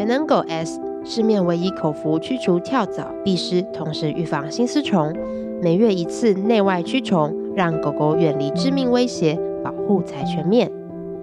[0.00, 5.14] 全能狗 S，市面唯一口服驱除跳蚤、壁虱，同时预防心丝虫。
[5.60, 10.72] 每月一次内外驱虫，让狗狗远离致命威胁，保护才全面。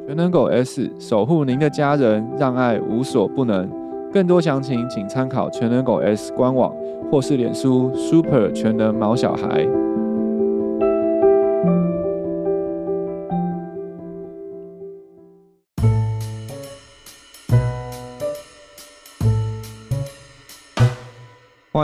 [0.05, 3.67] 全能狗 S 守护您的家人，让爱无所不能。
[4.13, 6.71] 更多详情请参考全能狗 S 官网
[7.11, 9.67] 或是脸书 Super 全能毛小孩。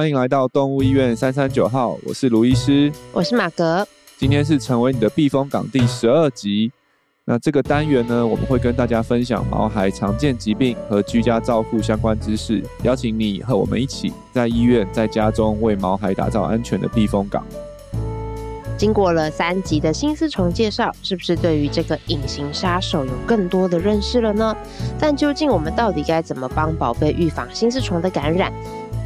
[0.04, 3.88] 欢迎来到动物医院三三九号，我是卢医师，我是马格。
[4.18, 6.70] 今天是成为你的避风港第十二集。
[7.24, 17.42] 那这个单元呢，我们会跟大家分享毛孩常见疾病和居家照护相关知识，邀请你和我们一起在医院、在家中为毛孩打造安全的避风港。
[18.78, 24.54] 经过了三集的新丝虫介绍，是不是对于这个隐形杀手有更多的认识了呢？
[25.00, 28.52] 但究竟我们到底该怎么帮宝贝预防新丝虫的感染？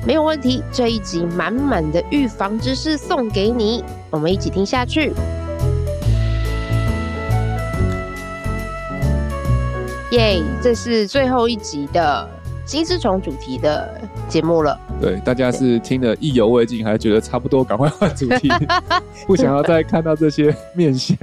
[0.06, 5.12] 没有问题，这一集满满的预防知识送给你，我们一起听下去。
[10.12, 12.30] 耶，这是最后一集的
[12.66, 14.80] 金丝虫主题的节目了。
[15.02, 18.50] 对，大家是听得意犹未尽，还是觉得差不多，赶快换主题，
[19.28, 21.18] 不想要再看到这些面线。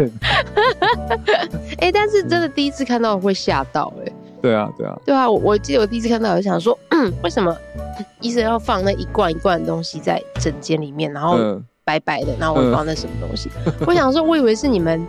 [1.81, 4.13] 哎，但是真的第一次看到会吓到哎。
[4.45, 5.31] 对啊，对啊，对啊！
[5.31, 7.57] 我我记得我第一次看到，我就想说，嗯，为什么
[8.21, 11.39] 医生要放那一罐一罐的东西在诊间里面，然后
[11.83, 13.49] 白白的，然后我不知道那什么东西。
[13.65, 15.03] 嗯、我想说，我以为是你们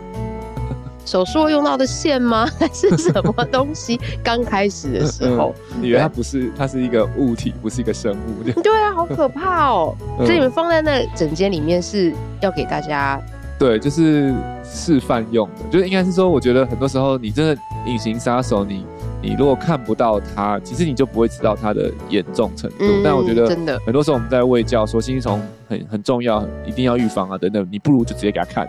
[1.04, 2.48] 手术用到的线吗？
[2.58, 4.00] 还是什么东西？
[4.24, 8.42] 刚开始的时候，以为它不是，它是一个物体，不是一个生物。
[8.62, 9.94] 对啊，好可怕哦！
[10.18, 13.20] 嗯、所以你们放在那诊间里面是要给大家。
[13.58, 18.84] 对，就是示范用的，就是应该是说，我觉得很多时候你真的隐形杀手，你
[19.22, 22.76] 你如果看不到它，其实你就不会知道它的严重程度。
[22.80, 28.68] 嗯、但我觉得真的很多时候我们在喂教说心丝虫很很重要，一定要预防啊等等，你不如就直接给它看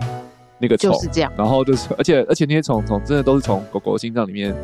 [0.59, 1.31] 那个虫，就是这样。
[1.37, 4.55] 然后就是，而且而且那些虫虫真的都是从狗狗心脏里面。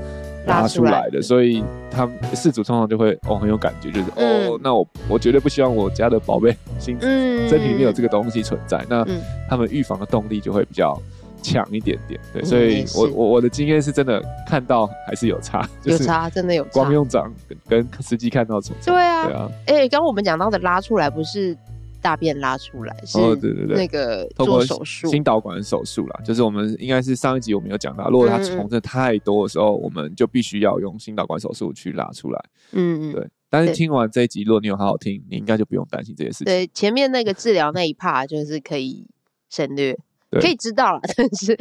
[0.45, 9.07] 拉出来的，所以他们饲主通常就会哦很有感觉，就是、嗯、哦，那我我绝对不希望我家的宝贝心身体里面有这个东西存在，嗯、那
[9.49, 11.01] 他们预防的动力就会比较
[11.43, 12.19] 强一点点。
[12.31, 16.69] 对，所以我我我的经验是真的看到还是有差，有差，真的有差。
[16.71, 17.31] 光用掌
[17.67, 19.51] 跟实际看到虫，对啊，对啊。
[19.67, 21.55] 哎、欸，刚刚我们讲到的拉出来不是。
[22.03, 32.45] 大便拉出来是，哦，对对对，那个做手术，心导管手术啦，就是我们应该是上一集我们有讲到，如果它虫子太多的时候，嗯、我们就必须要用心导管手术去拉出来。
[32.73, 33.29] 嗯嗯，对。
[33.49, 36.45] 但是听完这一集，如果你有好好听，你应该就不用担心这些事情。
[36.45, 39.07] 对，前面那个治疗那一 part 就是可以
[39.49, 39.99] 省略，对
[40.39, 41.57] 可以知道了， 但是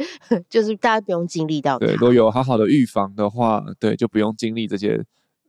[0.49, 1.77] 就是大家不用经历到。
[1.79, 5.03] 对，如果有好好的预防的话，对，就不用经历这些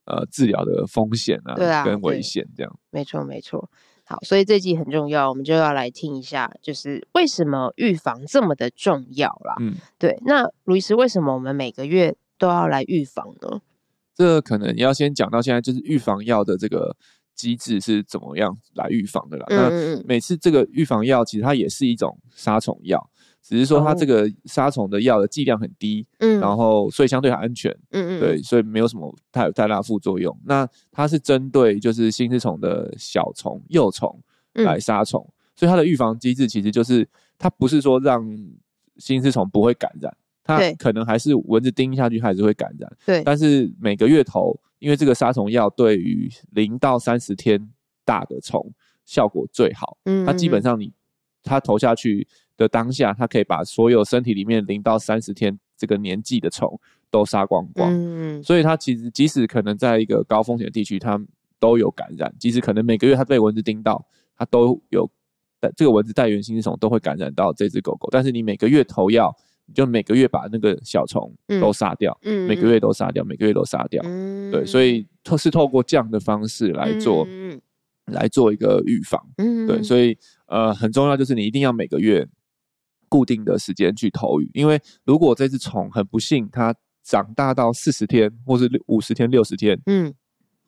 [0.06, 2.78] 呃治疗的风险啊，对啊，跟危险这样。
[2.90, 3.70] 没错，没错。
[4.06, 9.54] 好，所以这集很重要，我们就要来听一下，就是为什么预防这么的重要啦。
[9.60, 10.18] 嗯，对。
[10.26, 13.62] 那卢医师，为什么我们每个月都要来预防呢？
[14.14, 16.94] 这可能要先讲到现在，就是预防药的这个
[17.34, 19.46] 机制是怎么样来预防的啦。
[19.48, 20.02] 嗯嗯。
[20.02, 23.10] 那每次这个预防药其实它也是一种杀虫药。
[23.46, 30.34] 只是说它这个杀虫的药的剂量很低，嗯，然后所以相对很安全，嗯嗯，对，所以没有什么太太大副作用。
[30.46, 34.18] 那它是针对就是心丝虫的小虫、幼虫
[34.54, 37.06] 来杀虫，嗯、所以它的预防机制其实就是
[37.36, 38.26] 它不是说让
[38.96, 43.22] 心丝虫不会感染，它可能还是蚊子叮下去还是会感染，对。
[43.24, 47.70] 但是每个月投，因为这个杀虫药对于零到三十天
[48.06, 48.72] 大的虫
[49.04, 50.90] 效果最好，嗯，它基本上你
[51.42, 52.26] 它投下去。
[52.56, 56.78] 的当下，它可以把所有身体里面零到三十天这个年纪的虫
[57.10, 57.90] 都杀光光。
[57.92, 61.20] 嗯，所以它其实即使可能在一个高风险的地区，它
[61.58, 62.32] 都有感染。
[62.38, 64.04] 即使可能每个月它被蚊子叮到，
[64.36, 65.10] 它都有
[65.76, 68.08] 这个蚊子带原心丝虫都会感染到这只狗狗。
[68.10, 69.34] 但是你每个月投药，
[69.66, 74.00] 你就每个月把那个小虫都杀掉，嗯，每个月都杀掉，每个月都杀掉。
[74.04, 77.60] 嗯，对，所以透是透过这样的方式来做，嗯，
[78.06, 79.20] 来做一个预防。
[79.38, 82.28] 嗯，对，所以呃很重要就是你一定要每个月。
[83.08, 90.12] 固定的时间去投鱼，因为如果这只虫很不幸，它长大到四十天，或是五十天、六十天，嗯，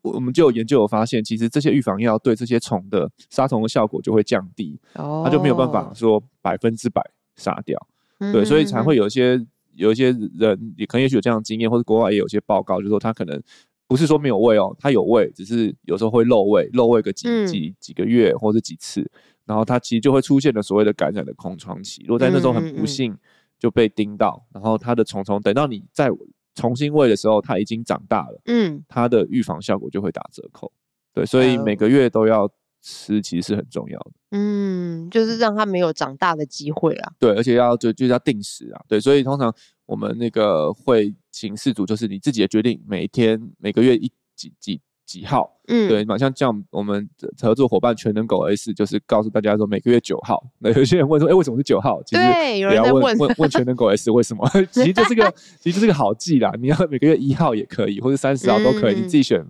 [0.03, 7.03] 我们就有研究有发现，其实这些预防药对这些虫的杀虫的效果就会降低，哦，它就没有办法说百分之百
[7.37, 7.79] 杀掉，
[8.19, 9.45] 嗯、对，所以才会有一些
[9.75, 10.07] 有一些
[10.39, 13.43] 人也可能也许有这样的经验，或者国外也有些报告，就是说他可能
[13.89, 19.11] 不是说没有喂哦，它有喂，只是有时候会漏喂，漏喂个几、嗯、几几个月或者几次。
[19.47, 22.03] 然后它其实就会出现了所谓的感染的空窗期。
[22.03, 23.17] 如果在那时候很不幸
[23.59, 26.11] 就被叮到，嗯嗯嗯，然后它的虫虫等到你再
[26.55, 30.73] 重新喂的时候，它已经长大了，嗯，它的预防效果就会打折扣。
[31.15, 32.51] 对，所以每个月都要
[32.83, 34.13] 吃，其实是很重要的。
[34.31, 37.13] 嗯，就是让它没有长大的机会啊。
[37.19, 38.83] 对，而且要就就要定时啊。
[38.89, 39.55] 对，所以通常
[39.87, 45.51] 我们那个会请饲主，就是你自己的决定，每天每个月一几几几号。
[45.69, 47.09] 嗯，对，马上叫我们
[47.41, 50.45] 合作伙伴全能狗 S，就是告诉大家说每个月九号。
[50.59, 52.03] 那有些人问说，哎、欸，为什么是九号？
[52.03, 54.47] 其实对，有人在问问问全能狗 S 为什么？
[54.71, 56.53] 其实就是个 其实就是个好记啦。
[56.61, 59.43] 你要每个月一号也可以，或者三十号都可以，嗯、你自己选。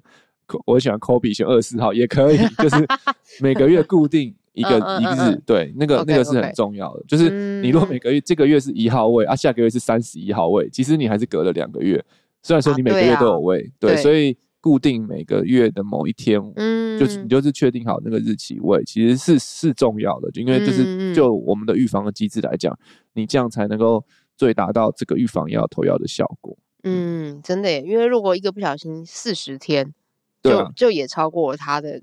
[0.64, 2.86] 我喜欢 Kobe，选二十四号也可以，就是
[3.42, 7.02] 每个月固定一个一个日，对，那个那个是很重要的。
[7.08, 12.02] 就是你如果每个月这个月是一号位啊，下个月是三十一号位，其实你还是隔了两个月。
[12.42, 22.76] 虽然说你每个月都有位，啊对，啊、对，所以固定每个月的某一天，嗯，就是你就是确定好那个日期位，其实是是重要的，就因为就是就我们的预防的机制来讲，
[23.12, 24.04] 你这样才能够
[24.36, 26.56] 最达到这个预防药投药的效果。
[26.82, 29.94] 嗯，真的耶，因为如果一个不小心四十天。
[30.42, 32.00] 就、啊、就也超过他的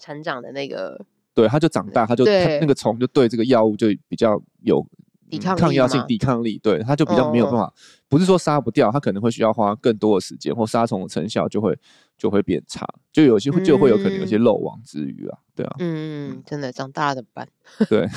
[0.00, 1.00] 成长的那个，
[1.32, 4.84] 对，他就长大，他就他那个虫就对这个药物就比较有
[5.30, 7.72] 抵抗、嗯、抗药性、抵抗力，对，它就比较没有办法，哦、
[8.08, 11.78] 不是说杀不掉，它可能会需要花更多的时间，或杀虫的成效就会
[12.16, 17.48] 就会变差，就有些会就会有可能有些漏网之鱼啊，对啊，嗯，真的长大了的斑，
[17.88, 18.08] 对。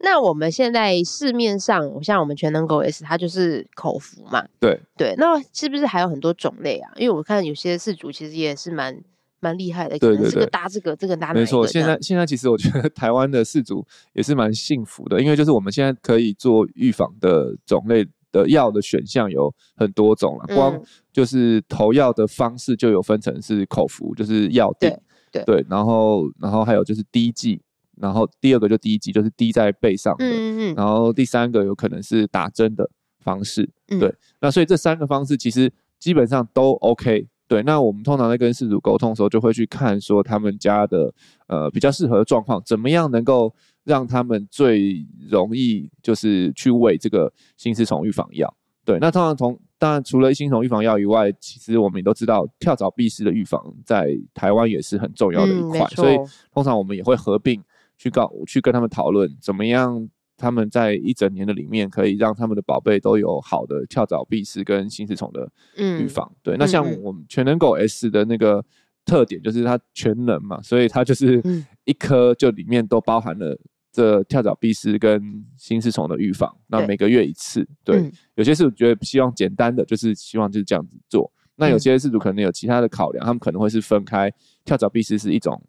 [0.00, 4.46] 那我们现在市面上，像我们全能狗 S，它就是口服嘛。
[4.60, 6.92] 对对，那是不是还有很多种类啊？
[6.96, 9.02] 因为我看有些饲主其实也是蛮
[9.42, 11.40] 蛮厉害的，对对对，这个搭这个，这个搭那个。
[11.40, 13.84] 没错，现在现在其实我觉得 台湾的饲主
[14.14, 20.80] 也是蛮幸福的，因为就是我们现在可以做预防的种类的药的选项有很多种了，光
[21.12, 24.90] 就是投药的方式就有分成是口服，就是药定，
[25.30, 27.60] 对对，然后然后还有就是滴剂。
[28.00, 30.24] 然后第二个就滴剂，就是滴在背上的。
[30.24, 30.74] 嗯嗯。
[30.74, 32.88] 然后第三个有可能是打针的
[33.20, 33.68] 方式。
[33.88, 34.00] 嗯。
[34.00, 34.12] 对。
[34.40, 37.28] 那所以这三个方式其实基本上都 OK。
[37.52, 37.62] 对。
[37.64, 41.12] 那我们通常在跟饲主沟通的时候，就会去看说他们家的
[41.48, 43.54] 呃比较适合的状况，怎么样能够
[43.84, 48.52] 让他们最容易就是去喂这个新丝虫预防药。
[48.84, 48.98] 对。
[48.98, 55.80] 那通常从当然除了心丝虫预防药以外，其实我们也都知道跳蚤蜱虱的预防在台湾也是很重要的一块。
[55.80, 55.96] 嗯。
[55.96, 56.16] 所以
[56.52, 57.62] 通常我们也会合并。
[57.98, 60.08] 去告去跟他们讨论怎么样，
[60.42, 66.28] 他们在一整年的里面可以让他们的宝贝都有好的跳蚤、蜱丝跟新丝虫的预防。
[66.30, 68.64] 嗯、对，那像我们全能狗 S 的那个
[69.04, 71.40] 特点就是它全能嘛，所以它就是
[71.84, 73.56] 一颗就里面都包含了
[73.92, 75.22] 这跳蚤、蜱丝跟
[75.56, 76.52] 新丝虫的预防。
[76.66, 81.32] 那每个月一次，对，对有些是我觉得希望简单的，就是希望就是这样子做。
[81.54, 84.28] 那有些事主可能有其他的考量，他们可能会是分开
[84.64, 85.62] 跳蚤、蜱丝是一种。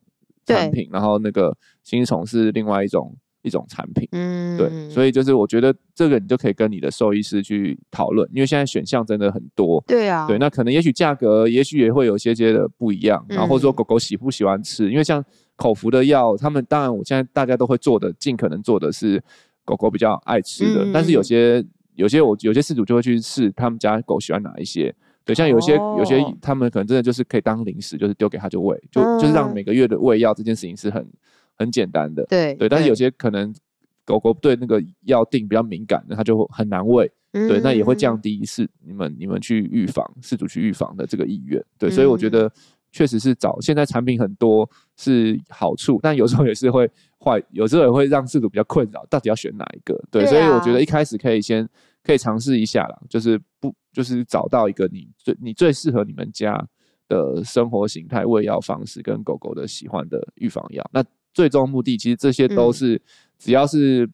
[0.46, 15.24] 产品，然后那个心丝虫是另外一种一种产品，嗯，对，所以就是我觉得这个你就可以跟你的兽医师去讨论，因为现在选项真的很多，对啊，对，那可能也许价格也许也会有些些的不一样，然后或者说狗狗喜不喜欢吃，因为像
[15.56, 19.22] 口服的药，他们当然我现在大家都会做的，尽可能做的是
[19.64, 21.64] 狗狗比较爱吃的，但是有些
[21.96, 24.94] 有些我有些饲主就会去试他们家狗喜欢哪一些。
[25.26, 31.08] 对，像有些、哦、有些他们可能真的就是可以当零食，就是丢给他就喂，就、嗯、就是让每个月的喂药这件事情是很
[31.58, 32.26] 很简单的。
[32.26, 33.54] 对对，但是有些可能
[34.06, 37.12] 狗狗对那个药定比较敏感的，它就很难喂。
[37.32, 41.64] 嗯、对，那也会降低是你们你们去预防饲主去预防的这个意愿。
[41.78, 42.52] 对，所以我觉得
[42.92, 50.00] 确实是找现在产品很多是好处，但有时候也是会坏，有时候也会让饲主比较困扰，到底要选哪一个？
[50.12, 51.68] 对，所以我觉得一开始可以先
[52.04, 53.74] 可以尝试一下啦，就是不。
[53.94, 56.58] 就是找到一个你最你最适合你们家
[57.08, 60.84] 的生活形态、喂药方式跟狗狗的喜欢的预防药。
[60.92, 63.02] 那最终目的其实这些都是
[63.40, 64.10] 只要是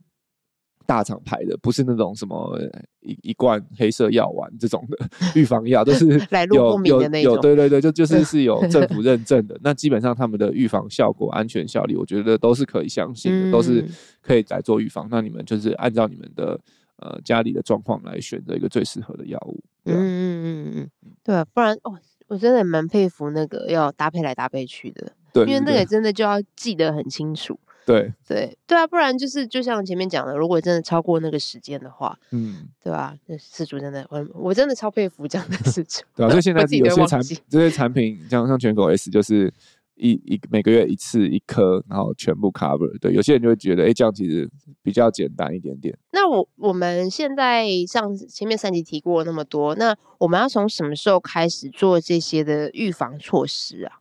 [0.86, 2.60] 大厂牌的，不是那种什么
[3.02, 4.98] 一一罐黑色药丸这种的
[5.36, 6.06] 预防药，都是
[6.54, 9.60] 有有有对对对，就就 是是有政府认证的。
[9.62, 13.86] 那基本上他们的预防效果、安全效力，我觉得都是可以相信的，都是
[14.22, 15.08] 可以来做预防。
[15.12, 16.60] 那你们就是按照你们的。
[17.02, 19.64] 呃，家里的状况来选择一个最适合的药物。
[19.86, 21.98] 嗯嗯嗯嗯，对啊，不然哦，
[22.30, 25.12] 我真的蛮佩服那个要搭配来搭配去的。
[25.34, 27.60] 对，因为那个真的就要记得很清楚。
[27.86, 33.14] 对对对啊，不然就是就像前面讲的，如果真的超过那个时间的话，嗯，对吧？
[33.26, 36.04] 那事主真的，我我真的超佩服这样的事主。
[36.16, 39.54] 对啊，所以现在有些产品，这些产品像像全狗 S 就是。
[40.00, 42.98] 一一每个月一次一颗，然后全部 cover。
[43.00, 44.50] 对，有些人就会觉得，哎，这样其实
[44.82, 45.96] 比较简单一点点。
[46.12, 54.00] 那我我们现在上前面三集提过那么多，那我们要从什么时候开始做这些的预防措施啊？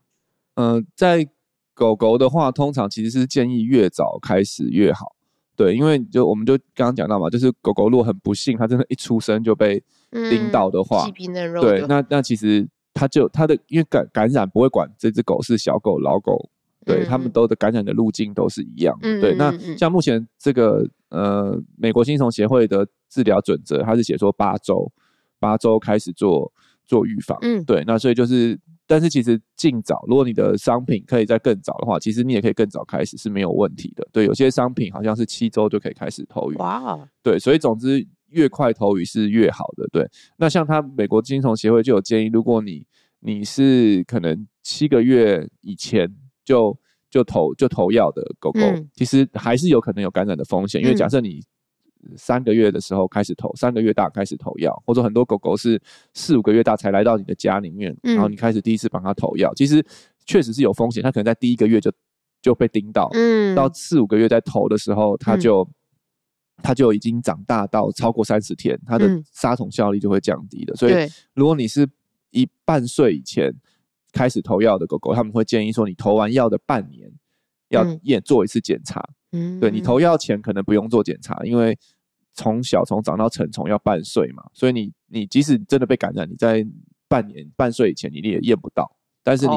[0.54, 1.28] 嗯、呃，在
[1.74, 5.14] 狗狗的话，通常其实是建议越早开始越好。
[5.56, 9.82] 对，因为就我们就刚刚讲到嘛，就是狗狗如果很不幸，它真的一出生就被
[10.30, 16.50] 叮到的话，嗯、对，那那其实它就它的因为感感染不会管这只狗是小狗老狗，
[16.84, 19.34] 对，他、嗯、们都的感染的路径都是一样，嗯、对。
[19.34, 24.90] 那像目前这个呃美国心丝虫协会的治疗准则，它是写说八周
[25.38, 26.52] 八周开始做
[26.86, 27.84] 做预防，嗯，对。
[27.86, 28.58] 那所以就是。
[28.90, 34.08] 但是其实尽早，如果你的商品可以在更早的话，其实你也可以更早开始是没有问题的。
[34.10, 36.54] 对，有些商品好像是七周就可以开始投予。
[36.56, 39.86] 哇，对，所以总之越快投予是越好的。
[39.92, 42.86] 对，那像他美国心丝虫协会就有建议，如果你
[43.20, 46.08] 你是可能七个月以前
[46.44, 46.78] 就
[47.10, 51.42] 就投就投药的狗狗，嗯，其实还是有可能有感染的风险，因为假设你。
[52.16, 55.82] 三个月的时候开始投，三个月大开始投药，或者很多狗狗是
[56.14, 59.84] 四五个月大才来到你的家里面，嗯、然后你开始第一次帮它投药，其实
[60.24, 61.90] 确实是有风险，它可能在第一个月就
[62.40, 65.68] 就被叮到，嗯，到四五个月再投的时候，它就
[66.62, 70.74] 它、嗯、就已经长大到超过三十天，它的杀虫效力就会降低的。
[70.76, 70.94] 所以
[71.34, 71.88] 如果你是
[72.30, 73.54] 一半岁以前
[74.12, 77.10] 开始投药的狗狗，他们会建议说，你投完药的半年
[77.68, 79.02] 要验做一次检查。
[79.32, 81.78] 嗯，对，你投药前可能不用做检查，因为
[82.32, 86.66] 从小虫长到成虫要半岁嘛，所以你你即使真的被感染，你在
[87.08, 88.90] 半年半岁以前你也验不到，
[89.28, 89.52] 但是你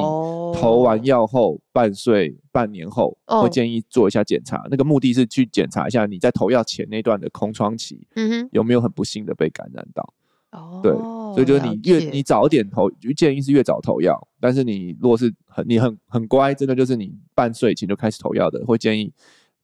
[0.53, 10.13] 投完药后半岁半年后会建议做一下检查，那个目的是去检查一下你在投药前那段的空窗期，嗯哼，有没有很不幸的被感染到。
[10.51, 14.27] 哦，对，所以就是你越你早点投，就建议是越早投药。
[14.41, 19.13] 但是你如果是很你很很乖，真的就是你半岁以前就开始投药的，会建议。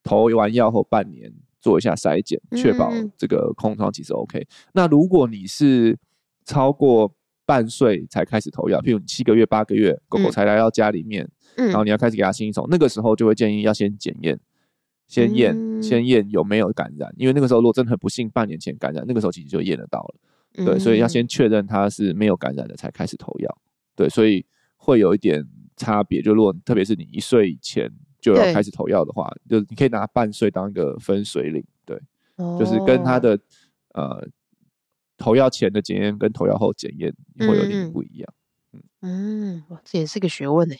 [0.03, 4.39] 投完药后半年做一下筛检，确保这个空窗期是 OK。
[4.39, 5.99] 嗯、那如果你是
[6.45, 7.13] 超过
[7.47, 14.39] 半岁才开始投药，譬如你七个月、八个月狗狗才来到家里面，嗯、然后你要开始给它新一虫，那个时候就会建议要先检验，
[15.07, 17.11] 先验，嗯、先验有没有感染。
[17.17, 20.15] 因为那个时候如果真的很不幸半年前感染，那个时候其实就验得到了。
[20.65, 23.57] 对，所以要先确认它是没有感染的才开始投药。
[23.95, 25.43] 对，所以会有一点
[25.75, 26.21] 差别。
[26.21, 27.91] 就如果特别是你一岁以前。
[28.19, 31.97] 就要开始投药的话，就你可以拿半岁当一个分水岭，对，
[32.37, 33.39] 哦、就是跟他的
[33.93, 34.27] 呃
[35.17, 38.33] 投药前的检验跟投药后检验会有点不一样。
[38.73, 40.75] 嗯嗯，哇，这也是个学问呢。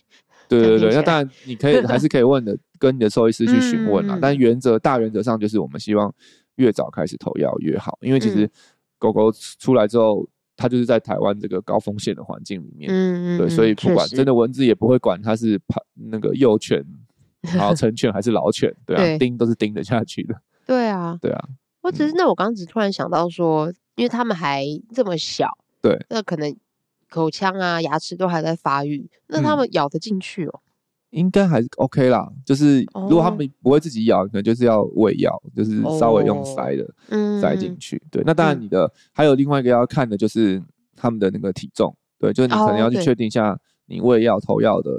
[0.47, 4.15] 对对对，那当然你可以还是可以问的， 跟你的兽医师去询问啦。
[4.15, 6.13] 嗯嗯、但原则大原则上就是我们希望
[6.55, 8.49] 越早开始投药越好，因为其实
[8.97, 16.83] 狗狗出来之后，它就是在台湾这个高风险的环境里面，对，所以不管真的蚊子也不会管它是怕那个幼犬。
[17.53, 20.35] 然后 成犬还是老犬，对啊，叮都是叮得下去的。
[20.65, 21.47] 对啊，对啊。
[21.87, 25.49] 我只是那我刚刚只突然想到说，因为他们还这么小，
[25.81, 26.53] 对，那可能
[27.09, 30.59] 口腔啊、牙齿都还在发育，那他们咬得进去哦？
[31.11, 32.29] 应该还是 OK 啦。
[32.45, 36.85] 就是如果他们不会自己咬，可能就是要喂药，就是稍微用塞的
[37.39, 38.01] 塞进去。
[38.11, 40.61] 对，那当然你的还有另外一个要看的就是
[40.95, 44.91] 他们的那个体重，对，就是你可能要去确定一下你喂药投药的。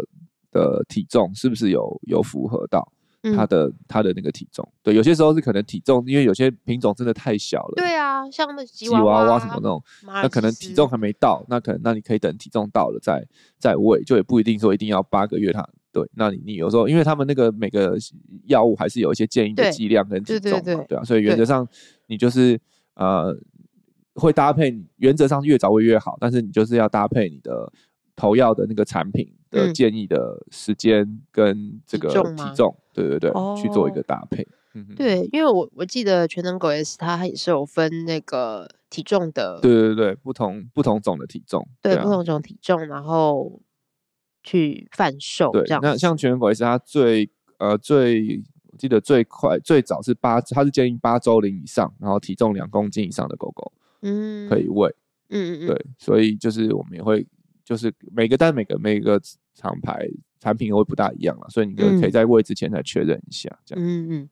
[0.50, 2.90] 的体重是不是有有符合到
[3.34, 4.66] 它的它、嗯、的那个体重？
[4.82, 7.74] 对，有些时候是可能体重，因为有些品种真的太小了。
[7.76, 13.26] 对啊，像那吉娃娃什么那种，那可能体重还没到，那可能那你可以等体重到了再
[13.58, 15.68] 再喂，就也不一定说一定要八个月它。
[15.90, 17.96] 对，那你你有时候因为他们那个每个
[18.46, 21.66] 药物还是有一些建议的剂量跟体重嘛，对，对，对，对，对啊，所以原则上
[22.06, 22.60] 你就是
[22.94, 23.34] 呃
[24.14, 27.72] 会搭配，原则上越早喂越好，但是你就是要搭配你的
[28.14, 29.32] 投药的那个产品。
[29.50, 34.46] 的建议的时间跟这个体重，对对对，去做一个搭配。
[34.96, 43.60] 对，因为我我记得全能狗 S 它也是有分那个体重的，对对对，不同不同种的体重，对不同种体重，然后
[44.44, 45.50] 去贩售。
[45.50, 47.28] 对，那像全能狗 S 它最
[47.58, 48.40] 呃最
[48.70, 54.88] 我记得最快最早是八，它是建议八周龄以上，然后体重两公斤以上的狗狗，嗯，可以喂，
[55.30, 57.26] 嗯嗯嗯，对，所以就是我们也会。
[57.68, 59.20] 就是每个单每个每个
[59.54, 60.08] 厂牌
[60.40, 63.84] 产品会不大一样了，所以你可可以在喂之前再确认一下，这样。
[63.84, 64.30] 嗯嗯。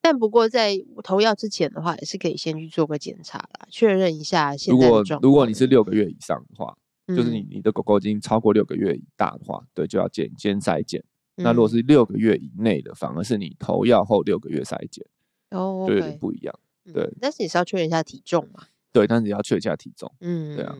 [0.00, 5.02] 但不过在投药之前的话，也是可以先去做个检查啦，确认一下现在状。
[5.02, 11.02] 如果如果你是六个月以上的话，嗯、就是你你的狗狗已经超过六个月以大的话，对，就要检先筛检。
[11.38, 15.04] 嗯、那如果是六个月以内的，反而是你投药后六个月筛检，
[15.50, 16.54] 哦，就有点不一样。
[16.92, 18.62] 对、嗯，但是你是要确认一下体重嘛？
[18.92, 20.12] 对，但是你要确认一下体重。
[20.20, 20.76] 嗯，对啊。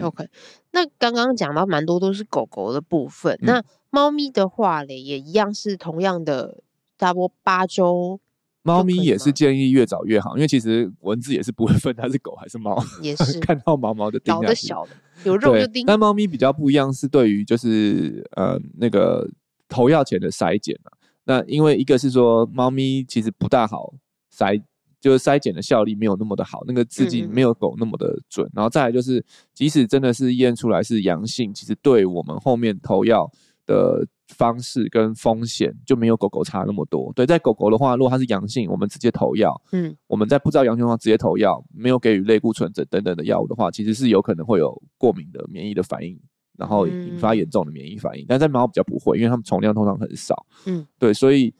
[0.00, 0.28] OK，
[0.72, 6.62] 那刚刚讲到蛮多都是狗狗的部分，嗯、那猫咪的话嘞，也一样是同样的，
[6.98, 8.20] 差不多八周。
[8.62, 14.90] 猫咪也是建议越早越好，因为其实蚊子也是不会分它是狗还是猫， 也是看到毛毛的叮，老的小的
[15.24, 15.86] 有肉就叮。
[15.86, 19.26] 但猫咪比较不一样，是对于就是呃那个
[19.68, 20.90] 投药前的筛检嘛，
[21.24, 23.94] 那因为一个是说猫咪其实不大好
[24.34, 24.62] 筛。
[25.00, 28.46] 就是筛检的效力没有那么的好，那个试剂没有狗那么的准。
[28.48, 29.24] 嗯、然后再来就是，
[29.54, 33.30] 即使真的是验出来是阳性，其实对我们后面投药
[33.64, 37.12] 的方式跟风险就没有狗狗差那么多。
[37.14, 39.54] 对，在狗狗的话，如果它是阳性，我们直接投药。
[39.70, 46.18] 嗯，我们在不知道阳性的话直接投药，没有给予类固醇等等等的药物的话，其实是有可能会有过敏的免疫的反应，
[46.58, 48.24] 然后引发严重的免疫反应。
[48.24, 50.44] 嗯、但在猫比较不会，因为它们虫量通常很少。
[50.66, 51.54] 嗯，对，所以。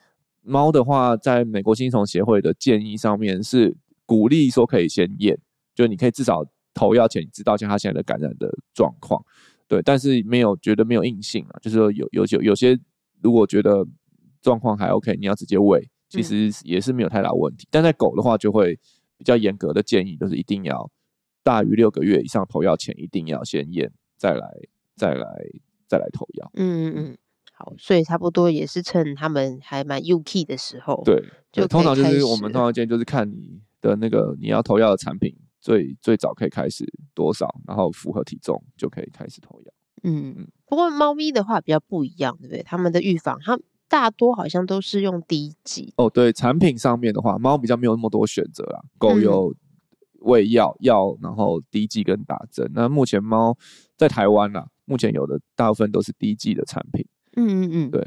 [0.49, 3.77] 猫的话，在美国新虫协会的建议上面是
[4.07, 5.39] 鼓励说可以先验，
[5.75, 9.23] 就你可以至少投药前知道一下它现在的感染的状况，
[9.69, 12.79] 对，但是没有觉得没有硬性啊，就是说有有有有些
[13.21, 13.87] 如果觉得
[14.41, 17.67] 状况还 OK，你要直接喂，其实也是没有太大问题。
[17.71, 18.79] 但在狗的话，就会
[19.17, 20.91] 比较严格的建议，就是一定要
[21.43, 24.49] 大于六个月以上投药前一定要先验，再来
[24.97, 25.27] 再来
[25.87, 26.51] 再来投药。
[26.55, 27.19] 嗯嗯嗯。
[27.59, 36.85] 好，所以差不多也是趁他们还蛮幼齿的时候，对，就通常就是我们通常建议就是看你的那个你要投药的产品最最早可以开始
[37.15, 39.73] 多少，然后符合体重就可以开始投药。
[40.05, 40.49] 嗯嗯。
[40.67, 42.63] 不过猫咪的话比较不一样，对不对？
[42.63, 45.93] 他们的预防，它大多好像都是用滴剂。
[45.97, 48.81] 哦，对，产品上面的话，猫比较没有那么多选择啦。
[48.99, 49.53] 狗有
[50.21, 52.71] 喂药药，然后滴剂跟打针。
[52.73, 53.57] 那目前猫
[53.97, 57.05] 在台湾啦，目前有的大部分都是滴剂的产品。
[57.39, 58.01] 嗯嗯嗯，对，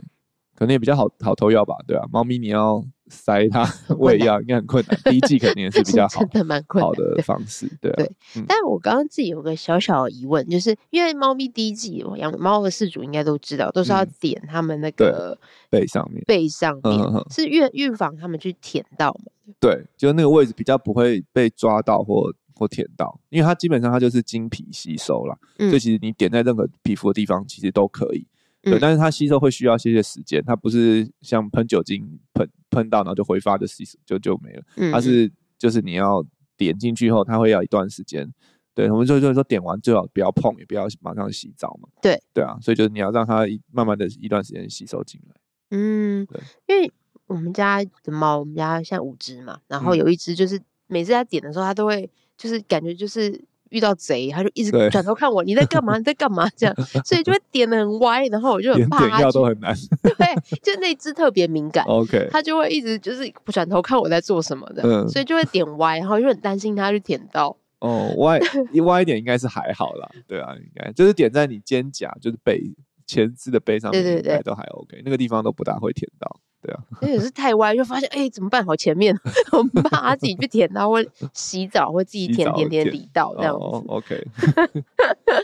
[0.56, 7.96] 可能也比较好好偷药吧，对啊，猫咪你要塞它 喂药应该很困难， 第一剂肯定也是比较好，真的蛮困难好的方式，对啊。
[7.98, 15.38] 对，嗯、但是我刚刚自己有个小小的疑问，就是因为猫咪第一剂，养猫的饲主应该都知道，都是要点它们那个
[15.70, 19.32] 背上面，背上面是预预防它们去舔到嘛？
[19.60, 28.26] 对，就是那个位置比较不会被抓到或或舔到，因为它基本上它就是经皮吸收啦，嗯、所以其实你点在任何皮肤的地方其实都可以。
[28.62, 36.24] 对，但是它吸收会需要些些时间，它不是像喷酒精喷喷到然后就挥发的吸收就就没了，它是就是你要
[36.56, 38.32] 点进去后，它会要一段时间。
[38.76, 41.90] 对，我们就就是说点完最好不要碰，也不要马上洗澡嘛。
[42.02, 45.36] 对对啊，所以就是你要让它慢慢的一段时间吸收进来。
[45.72, 46.92] 嗯，对，因为
[47.26, 53.44] 我们家的猫，我们家现在五只嘛，然后有一只就是每次它点的时候，它都会就是感觉就是。
[53.72, 55.98] 遇到贼，他就一直转头看我，你在干嘛？
[55.98, 56.48] 你在干嘛？
[56.56, 59.00] 这样，所以就会点的很歪，然后我就很怕。
[59.08, 59.76] 点药都很难。
[60.04, 61.84] 对，就那只特别敏感。
[61.86, 67.58] OK，他就会一直就是转头看我在做什么的，嗯，所以就会点歪，然后就很担心他去舔到。
[67.80, 68.40] 哦，歪
[68.72, 72.62] 一歪一点应该是还好啦，对啊，应该就是点在你肩胛，就是背
[73.08, 76.40] 前肢的背上，对对对，都还 OK，那个地方都不大会舔到。
[76.62, 78.64] 对啊， 那也是太歪，就发现哎、欸，怎么办？
[78.64, 79.18] 好前面，
[79.52, 83.60] 我们怕他自己去舔到，或洗澡会自己舔舔舔舔到这样子。
[83.60, 84.24] 哦、OK，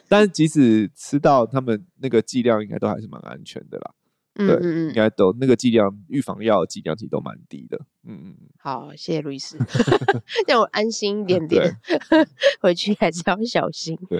[0.07, 3.91] 但是即使吃到，他们那个剂量应该都还是蛮安全的啦。
[4.35, 7.79] 嗯嗯嗯，应该都那个剂量，预防药的剂量其实都蛮低的。
[8.03, 9.57] 嗯嗯，好，谢谢路易斯，
[10.47, 11.75] 让我安心一点点。
[12.61, 13.97] 回去还是要小心。
[14.07, 14.19] 对，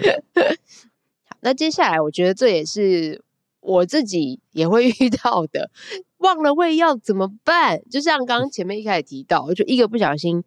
[1.30, 3.24] 好，那接下来我觉得这也是。
[3.68, 5.70] 我自己也会 遇到的，
[6.20, 7.82] 忘了喂药怎么办？
[7.92, 10.42] 就像刚刚前面一开始提到，就一个不小心，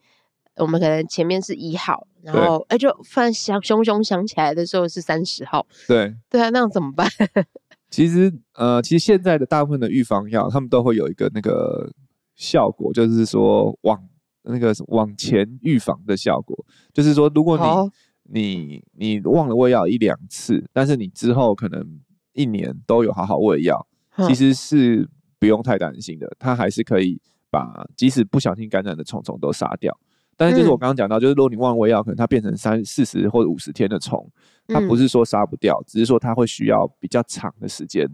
[0.57, 5.67] 我们可能前面是一号，然后哎、欸，就突然想熊熊想起来的时候是三十号。
[5.87, 7.07] 对 对啊，那样怎么办？
[7.91, 11.93] 其实呃，其实现在的大部分的预防药，他们都会有一个那个
[12.37, 14.03] 效果，就是说往
[14.45, 16.57] 那个往前预防的效果，
[16.95, 22.01] 就是说如果你你你忘了喂药一两次，但是你之后可能。
[22.33, 23.87] 一年都有好好喂药，
[24.27, 26.31] 其实是不用太担心的。
[26.39, 29.97] 它还是可以把即使不小心感染的虫虫都杀掉。
[30.37, 34.27] 但是就是我刚刚讲到，就是如果你忘了喂药，可能它变成三四十或者五十天的虫，
[34.69, 38.09] 它不是说杀不掉，只是说它会需要比较长的时间。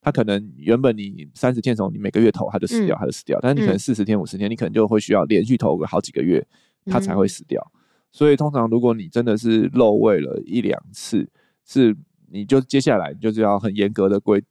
[0.00, 3.38] 它可能原本你三十天虫，你每个月投它就死掉，它就死掉。
[3.40, 6.44] 但是你可能四十天、五十天，你可能就会需要连续投个好几个月，
[6.86, 7.64] 它才会死掉。
[8.10, 11.28] 所以通常如果你真的是漏喂了一两次，
[11.64, 11.96] 是。
[12.30, 14.42] 你就接下来就是要很严格的规，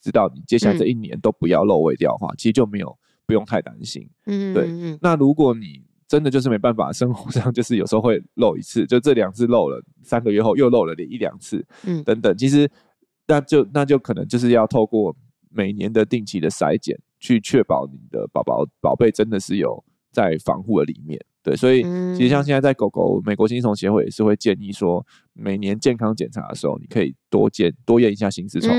[0.00, 4.08] 知道你接下来这一年都不要漏喂掉的话，嗯、其实就没有不用太担心。
[4.26, 4.98] 嗯，对。
[5.00, 12.70] 那如果你真的就是没办法，生活上就是有时候会漏一次，就这两次漏了，三个月后又漏了一两次，嗯，等等，其实
[13.26, 15.14] 那就那就可能就是要透过
[15.50, 21.20] 每年的定期的筛检，去确保你的宝宝宝贝真的是有在防护的里面。
[21.42, 21.82] 对，所以
[22.14, 28.70] 其实像现在在狗狗，美国新虫协会也是会建议说，每年健康检查的时候，你可以多检多验一下心丝虫，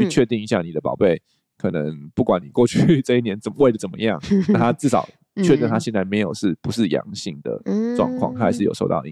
[0.00, 1.20] 去确定一下你的宝贝，
[1.58, 5.06] 可能不管你过去 这一年怎么喂的怎么样， 那它至少
[5.42, 7.60] 确认它现在没有是不是阳性的
[7.96, 9.02] 状况，他还是有受到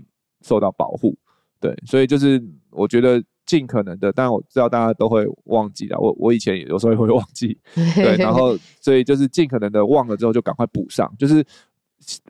[0.42, 1.14] 受到保护。
[1.60, 7.58] 对，所以就是我觉得尽可能的，当然我知道大家都会忘记的，我我以前有时候也会忘记，
[7.94, 11.44] 对，然后所以就是尽可能的忘了之后就赶快补上，就是。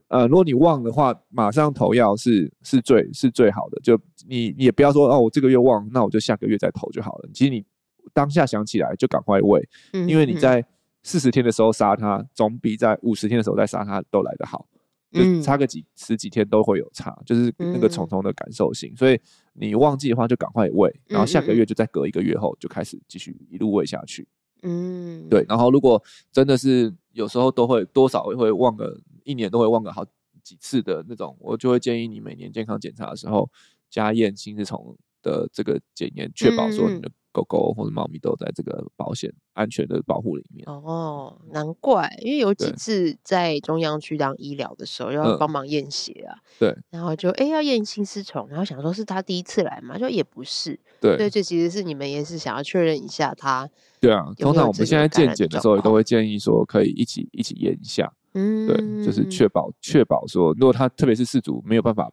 [0.09, 3.81] 呃，如果你忘的话，马上投药是是最是最好的。
[3.83, 7.29] 就你你也不要说哦，我这个月忘，那我就下个月再投就好了。
[7.33, 7.65] 其实你
[8.13, 10.65] 当下想起来就赶快喂，嗯、因为你在
[11.03, 14.67] 四十天的时候杀它，总比在五十天的时候再杀它都来得好。
[15.13, 18.97] 就差个几十几天都会有差，就是那个虫虫的感受性。
[18.97, 19.21] 所以
[19.53, 24.27] 你忘记的话，就赶快喂，然后下个月就再隔一个月后就开始继续一路喂下去。
[24.63, 25.45] 嗯，对。
[25.47, 30.05] 然后如果真的是有时候都会多少会忘个一年都会忘个好
[30.43, 33.51] 几次的那种，我就会建议你每年健康检查的时候
[33.91, 37.11] 加验心丝虫的这个检验，确保说你的。
[37.35, 40.69] 狗狗或者猫咪都在这个保险安全的保护里面。
[40.69, 46.37] 哦，难怪，因为有几次在中央区当医疗的时候，要帮忙验血啊。
[46.59, 46.77] 对。
[46.91, 50.79] 然后就哎、欸、要验心丝虫，然后想说是他第一次来嘛，就也不是。
[51.01, 51.17] 对。
[51.17, 53.67] 对，这其实是你们也是想要确认一下他。
[53.99, 58.13] 对啊，通常我们现在健检的时候也都会建议说可以一起一起验一下。
[58.35, 58.67] 嗯。
[58.67, 62.11] 对，就是确保确保说，如果他特别是饲主没有办法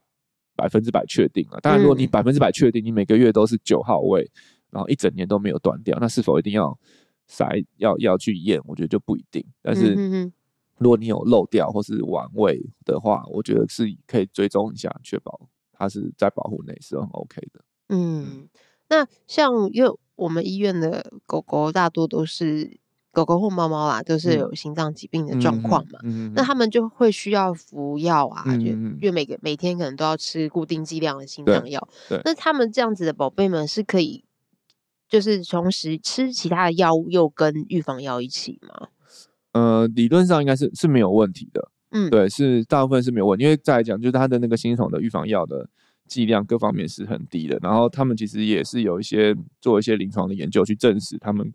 [0.55, 4.29] 百分之百确定啊，当然如果你百分之百确定，你每个月都是九号位。
[4.71, 6.77] 然后一整年都没有断掉，那是否一定要
[7.27, 8.62] 筛要要去验？
[8.67, 9.43] 我觉得就不一定。
[9.63, 9.95] 但是
[10.77, 17.62] 如果你有漏掉或是晚喂的话，我觉得是可以追踪一下，确保它是在保护内是很 OK 的。
[17.88, 18.47] 嗯，
[18.89, 22.79] 那像因为我们医院的狗狗大多都是
[23.12, 31.88] 狗狗或猫猫啦，都是有心脏疾病的状况嘛，嗯嗯、那他们就会需要服药啊，就、嗯、因为每个每天可能都要吃固定剂量的心脏药。
[32.08, 34.24] 对，那他们这样子的宝贝们是可以。
[35.10, 38.89] 就是同时吃其他的药物，又跟预防药一起吗？
[39.54, 41.72] 呃，理论上应该是是没有问题的。
[41.89, 45.67] 嗯，对，是大部分是没有问题，因为再来讲，就是他的那个心丝虫的预防药的
[46.08, 47.58] 剂量各方面是很低的。
[47.60, 51.52] 然后他们其实也是有一些做一些临床的研究去证实，他们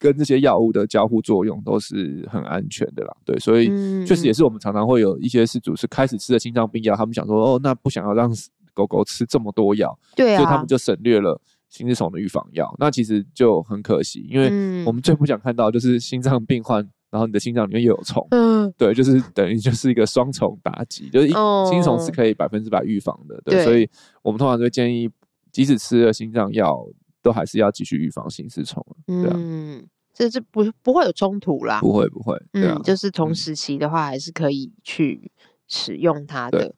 [0.00, 3.14] 跟这些药物的交互作用都是很安全的啦。
[3.24, 3.66] 对，所以
[4.04, 8.28] 确实也是我们常常会有一些事主是开始吃了心脏病药，他们想说哦，那不想要让
[8.74, 11.40] 狗狗吃这么多药，对啊，所以他们就省略了。
[11.68, 23.88] 心丝虫的预防药，那其实就很可惜，因为我们最不想看到就是心脏病患，然后你的心脏里面又有虫，嗯，对，就是等于就是一个双重打击，就是心丝虫是可以百分之百预防的，对，所以
[24.20, 25.08] 我们通常都会建议，
[25.52, 26.84] 即使吃了心脏药，
[27.22, 35.30] 都还是要继续预防心丝虫，对啊，嗯，这这不不会有冲突啦，不会不会，对啊，就是同时期的话，还是可以去
[35.66, 36.74] 使用它的，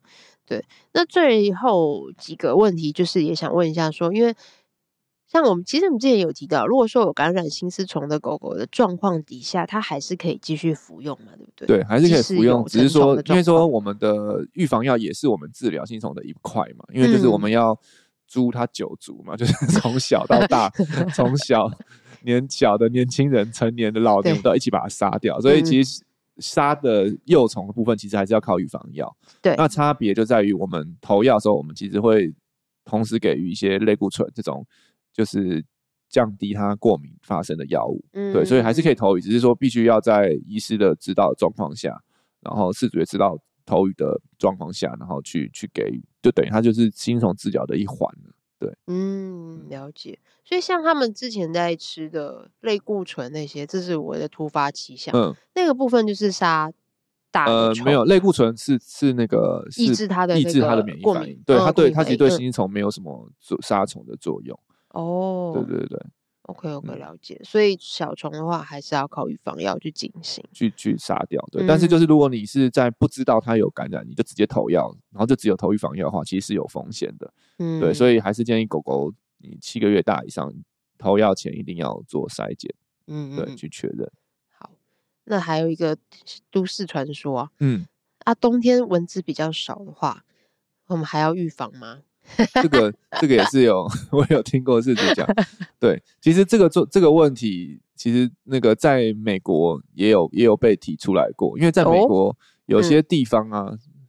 [0.47, 4.35] 对，那最后几个问题就是也想问一下说，因为。
[5.29, 11.67] 像我们其实我们之前有提到，如果说有感染心丝虫的狗狗的状况底下，它还是可以继续服用嘛，对不对？
[11.79, 17.75] 对，还是可以服用，只是说，因为说我们的预防药也是我们治疗心丝虫的一块嘛，因为就是我们要
[18.33, 20.71] 诛他九族嘛，嗯、 就是从小到大，
[21.15, 21.71] 从小
[22.23, 25.41] 年小的年轻人、成年的老年，都要一起把它杀掉。
[25.41, 26.03] 所以其实
[26.39, 29.15] 杀的幼虫的部分，其实还是要靠预防药。
[29.43, 32.33] 对，那差别就在于我们投药的时候，我们其实会
[32.85, 34.67] 同时给予一些类固醇这种。
[35.15, 35.63] 就是
[36.09, 41.95] 降低它过敏发生的药物，嗯，对，所以还是可以投予，只是说必须要在医师的指导的状况下，
[42.41, 50.19] 然后饲主也知道投予的状况下，然后去去给予，就等于它就是心丝虫治疗的一环了，对，嗯，了解。
[50.45, 56.73] 所以像他们之前在吃的类固醇那些，这是我的突发奇想，嗯，那个部分就是杀
[57.31, 64.59] 大呃，没有类固醇是是那个抑制它的抑制它的免疫反应，对，它对它其实对心丝虫没有什么做杀虫的作用。
[64.91, 65.99] 哦，对对对
[66.43, 67.37] ，OK OK，了解。
[67.41, 71.41] 嗯、所以小虫的话，还是要靠预防药去进行，去去杀掉。
[71.51, 77.33] 对，嗯、但是就是如果你是在不知道它有感染，你就直接投药，然后就只有投预防药的话，其实是有风险的。
[77.59, 80.53] 嗯，对，所以还是建议狗狗你七个月大以上
[80.99, 82.75] 投药前一定要做筛检。
[83.07, 84.11] 嗯，对，去确认。
[84.51, 84.71] 好，
[85.25, 85.97] 那还有一个
[86.51, 87.87] 都市传说啊，嗯，
[88.21, 90.25] 啊，冬天蚊子比较少的话，
[90.87, 92.03] 我们还要预防吗？
[92.63, 95.27] 这个这个也是有， 我有听过事主讲。
[95.79, 101.59] 对，其实这个做这个问题，其实那个在美国也有也有被提出来过。
[101.59, 102.35] 因为在美国
[102.67, 103.67] 有些地方啊，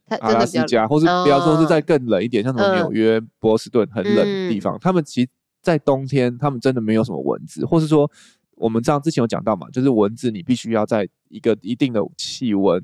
[0.09, 5.29] 哦、阿拉斯加，或是不要说是在更冷一点，像什么纽约、嗯、波士顿很冷的地方，嗯、他们其实，
[5.61, 8.09] 在冬天他们真的没有什么蚊子，或是说
[8.55, 12.81] 我们这样之前有讲到嘛，就是蚊子你必须要在一个一定的气温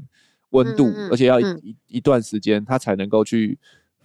[0.50, 3.58] 温度，嗯、而且要一、嗯、一段时间，它才能够去。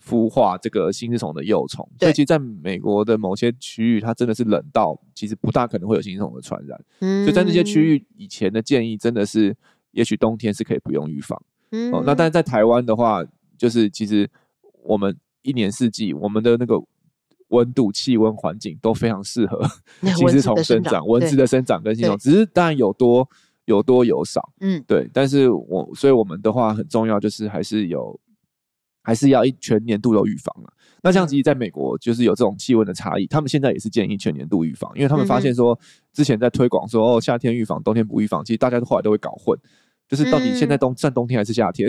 [0.07, 6.79] 孵化这个新丝虫的幼虫，所以其实在美国的某些区域，它真的是冷到其实不大可能会有新丝虫的传染。
[7.01, 9.57] 嗯，所以在那些区域，以前的建议真的是，
[9.93, 11.41] 也许冬天是可以不用预防。
[11.71, 13.25] 嗯，哦，那但是在台湾的话，
[13.57, 14.31] 就是其实
[14.83, 16.79] 我们一年四季，我们的那个
[17.49, 19.67] 温度、气温环境都非常适合
[20.17, 23.29] 新丝虫生长，蚊子的生长跟心丝虫，只是当然有多
[23.65, 25.09] 有多有少，嗯，对。
[25.13, 28.19] 但是我所以我们的话很重要，就是还是有，
[29.05, 30.73] 还是要一全年度都预防了。
[31.03, 35.79] 那像其实在美国，就是有这种气温的差异，他们现在也是建议全年度预防，因为他们发现说，
[36.13, 39.57] 之前在推广说哦夏天预防，冬天不预防，其实大家都后来都会搞混，
[40.09, 41.89] 就是到底现在冬算冬天还是夏天？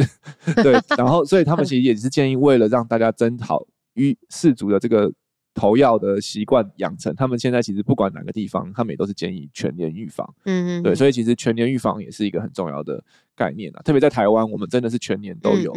[0.57, 0.73] 对。
[0.97, 5.11] 然后所以他们其实也是建议，为了让大家增好预四足的这个。
[5.55, 10.35] 投药的习惯养成，他们现在其实不管哪个地方，他们也都是建议全年预防。
[10.43, 13.01] 嗯嗯，对，所以其实全年预防也是一个很重要的
[13.33, 13.81] 概念啊。
[13.81, 15.73] 特别在台湾，我们真的是全年都有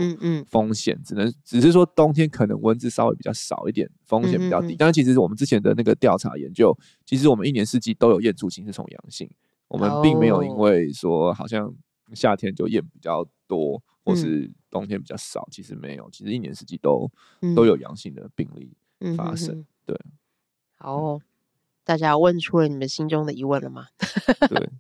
[0.49, 4.75] 风险，只能只是说冬天可能蚊子稍微比较少一点，风险比较低。
[4.77, 9.31] 但是其实我们之前的那个调查研究，其实我们一年四季都有验出心丝虫阳性，
[9.69, 11.73] 我们并没有因为说好像
[12.14, 17.09] 夏天就验比较多，或是冬天比较少，其实没有，其实一年四季都
[17.55, 18.73] 都有阳性的病例。
[19.17, 20.01] 发生、嗯、对，
[20.77, 21.21] 好、哦，
[21.85, 23.87] 大家问出了你们心中的疑问了吗？
[24.49, 24.71] 对，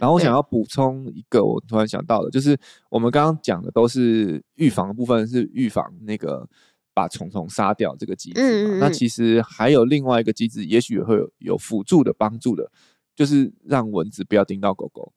[0.00, 6.48] 然后我想要补充一个，我突然想到的，就是我们刚刚讲的都是预防的部分，是预防那个
[6.92, 8.40] 把虫虫杀掉这个机制。
[8.40, 12.70] 嗯嗯，那其实还有另外一个机制，也许会有有辅助的帮助的，
[13.14, 15.12] 就是让蚊子不要叮到狗狗。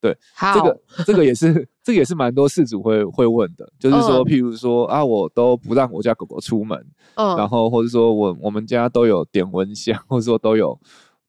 [0.00, 6.78] 对，好这个这个也是这个也是蛮多事主会会问的，就是说，譬如说啊，我都不让我家狗狗出门，
[7.14, 10.78] 嗯，然后或者说我我们家都有点蚊香， 或者说都有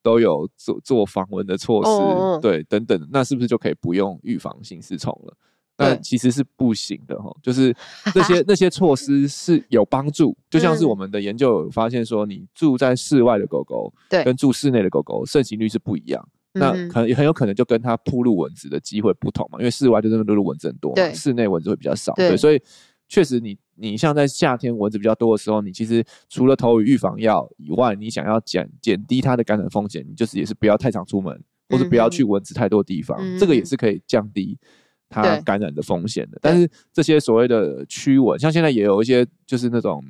[0.04, 5.34] 都有做做防蚊的措施，对，等等，那是不是就可以不用预防性丝虫了？
[5.78, 7.76] 那其实是不行的哈，就是
[8.14, 16.24] 那些 那些措施是有帮助，就像是我们的研究有发现说，你住在室外的狗狗，对，跟住室内的狗狗盛行率是不一样。
[16.54, 22.14] 那可能也很有可能就跟它扑入蚊子的机会不同嘛，因为室外就真的都是蚊子很多嘛，室内蚊子会比较少。
[22.14, 22.62] 对，所以
[23.08, 34.58] 确实你你像在夏天蚊子比较多的时候，你其实除了投予预防药以外，你想要减减低它的感染风险，你就是也是不要太常出门，或者不要去蚊子太多地方，这个也是可以降低
[35.10, 36.38] 它感染的风险的。
[36.42, 40.04] 但是这些所谓的驱蚊，像现在也有一些就是那种。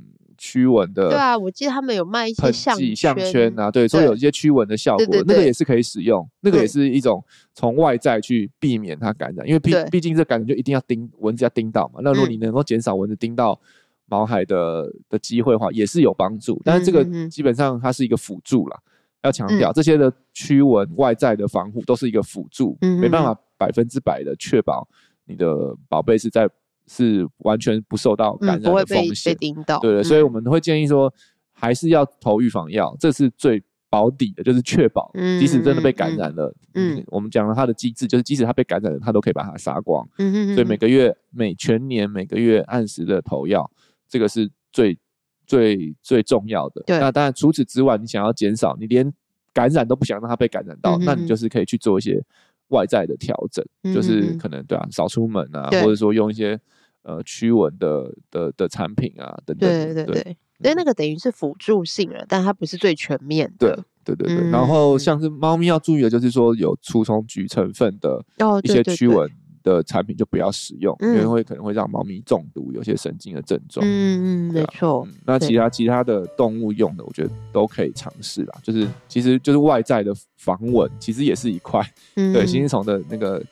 [0.43, 7.23] 驱蚊的，对啊，我记得他们有卖一些项圈，项圈啊，对，所以有一些驱蚊的效果，那个也是可以使用，那个也是一种
[7.53, 13.61] 从外在去避免它感染，因为毕毕竟这感染就一定要叮蚊子要叮到嘛，那如果你能够减少蚊子叮到
[14.07, 18.79] 毛孩的的机会的话，也是有帮助，但是这个基本上它是一个辅助啦，
[19.21, 24.87] 要强调这些的驱蚊外在的防护都是一个辅助，没办法百分之百的确保
[25.25, 26.49] 你的宝贝是在。
[26.91, 29.79] 是完全不受到感染的风险，嗯、不会被被叮到。
[29.79, 31.11] 对，所以我们会建议说，
[31.53, 40.05] 还是要投预防药，这是最保底的，就是确保，即使真的被感染了，嗯，嗯，我们讲了它的机制，就是即使它被感染了，它都可以把它杀光。
[40.17, 43.71] 嗯嗯，所以每个月、每全年、每个月按时的投药，
[44.09, 44.99] 这个是最
[45.47, 46.83] 最最重要的。
[46.85, 49.09] 对，那当然除此之外，你想要减少，你连
[49.53, 52.21] 感染都不想让它被感染到，嗯、那你就是可以去做一些
[52.67, 56.59] 外在的调整，嗯、就是可能对啊，少出门啊，或者说用一些。
[57.03, 63.83] 呃，驱蚊的的的产品啊，等等，对对对，对，那个等于是辅助性了，但它不是最全面的。
[64.03, 68.23] 对对对对，然后像是猫咪要注意的，就是说有除虫菊成分的
[68.63, 69.29] 一些驱蚊
[69.63, 73.85] 的产品就不要使用，因为会可能会让猫咪中毒，有些神经的症状。
[73.85, 75.07] 嗯嗯，没错。
[75.23, 78.59] 那其他其他的动物用的，我觉得都可以尝试啦。
[78.63, 81.79] 就是其实就是外在的防蚊，其实也是一块。
[82.15, 83.43] 对，心丝虫的那个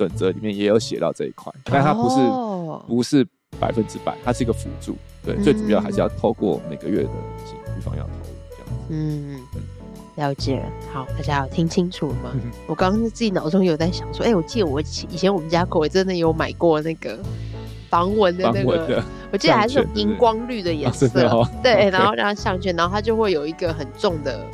[0.00, 2.16] 准则里面也有写到这一块，但它不是。
[2.86, 3.26] 不是
[3.58, 7.10] 百分之百，它是一个辅助，对，嗯、最主要还是要透过每个月的
[7.76, 8.74] 预防药投入这样子。
[8.90, 9.40] 嗯，
[10.14, 10.66] 了解了。
[10.92, 12.30] 好，大家有听清楚了吗？
[12.34, 17.18] 嗯、 我刚刚自己脑中有在想说，哎、欸，我记得我以前我们家狗也真的有买过那个
[17.88, 21.08] 防蚊的那个，我记得还是荧光绿的颜色，
[21.60, 24.46] 对，然后让它项圈，然后它就会有一个很重的。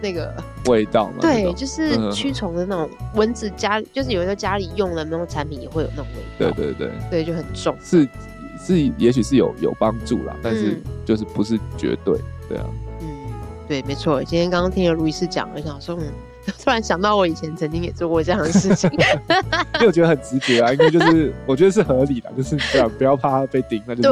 [0.00, 0.34] 那个
[0.66, 8.08] 味道嘛，对，就是驱虫的那种蚊子家，就是有时候家里用的那种产品也会有那种味道，对对对，对就很重，是
[8.58, 12.64] 是，也许是有有帮助啦，但是就是不是绝对，对啊，
[13.00, 13.08] 嗯，
[13.68, 16.06] 对，没错，今天刚刚听了路易斯讲，我想说，嗯。
[16.62, 18.90] 突然想到，我以前曾经也做过这样的事情，
[19.74, 24.10] 因为我觉得很直觉啊，因为就是我觉得是合理的，就是不要不要怕它被盯，那就是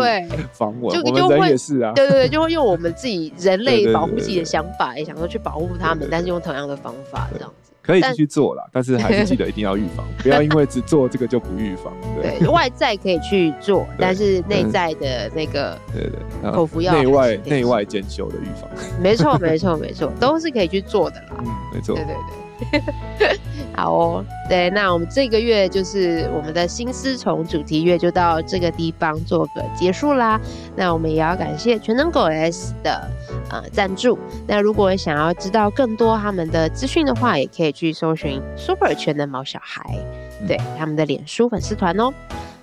[0.52, 1.02] 防蚊。
[1.02, 7.63] 我们人也是啊，对对对，就会用我们自己人 类保护自己的想法，也想说去保护他们，但是用同样的方法这样子。
[7.84, 11.92] 可以继续做啦， 但是还是记得一定要预防， 不要因为只做这个就不预防。
[12.20, 18.68] 对，外在可以去做，但是内在的那个，对对，口服药内外内外兼修的预防。
[19.00, 21.36] 没错没错没错，都是可以去做的啦。
[21.44, 21.94] 嗯，没错。
[21.94, 22.80] 对对
[23.18, 23.38] 对，
[23.74, 24.24] 好哦。
[24.48, 30.40] 对，那我们这个月就是我们的心丝虫主题月，就到这个地方做个结束啦。
[30.76, 33.10] 那我们也要感谢全能狗 S 的。
[33.50, 34.18] 呃赞助。
[34.46, 39.82] 那如果想要知道更多他们的资讯的话，也可以去搜寻 Super 全能毛小孩，
[40.46, 42.12] 对他们的脸书粉丝团哦。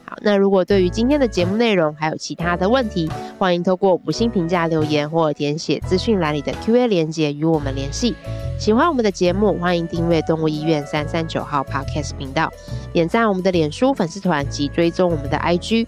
[0.06, 8.16] 好，那如果对于今天的节目内容还有其他的问题，欢迎透过五星评价留言或填写资讯栏里的 Q&A 连接与我们联系。
[8.60, 12.52] 喜欢我们的节目，欢迎订阅动物医院三三九号 Podcast 频道，
[12.94, 15.88] 点赞我们的脸书粉丝团及追踪我们的 IG。